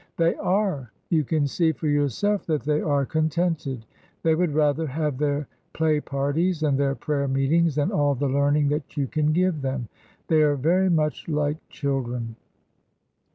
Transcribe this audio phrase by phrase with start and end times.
[0.17, 0.91] They are.
[1.09, 3.85] You can see for yourself that they are contented.
[4.23, 8.69] They would rather have their play parties and their prayer meetings than all the learning
[8.69, 9.89] that you can give them.
[10.25, 12.35] They are very much like children."